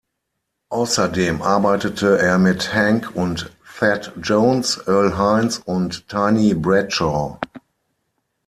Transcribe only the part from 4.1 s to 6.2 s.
Jones, Earl Hines und